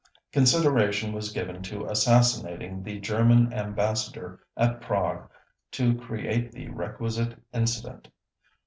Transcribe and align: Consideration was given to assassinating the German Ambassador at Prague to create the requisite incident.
Consideration 0.31 1.13
was 1.13 1.31
given 1.31 1.61
to 1.61 1.85
assassinating 1.85 2.81
the 2.81 2.99
German 2.99 3.53
Ambassador 3.53 4.39
at 4.57 4.81
Prague 4.81 5.29
to 5.73 5.95
create 5.95 6.51
the 6.51 6.69
requisite 6.69 7.37
incident. 7.53 8.07